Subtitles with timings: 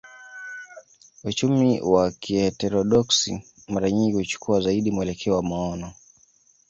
[1.23, 5.93] Uchumi wa kiheterodoksi mara nyingi huchukua zaidi mwelekeo wa maono